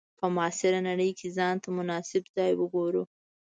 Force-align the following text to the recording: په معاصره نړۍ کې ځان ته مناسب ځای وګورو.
په 0.19 0.25
معاصره 0.35 0.79
نړۍ 0.89 1.09
کې 1.19 1.27
ځان 1.37 1.55
ته 1.63 1.67
مناسب 1.77 2.23
ځای 2.35 2.51
وګورو. 2.55 3.03